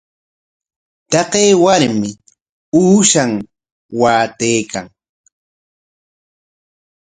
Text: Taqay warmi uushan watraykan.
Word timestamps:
Taqay 1.11 1.49
warmi 1.63 2.09
uushan 2.81 3.31
watraykan. 3.99 4.85